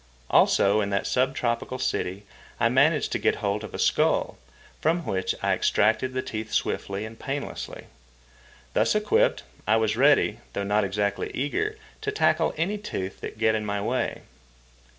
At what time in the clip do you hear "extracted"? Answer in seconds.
5.53-6.15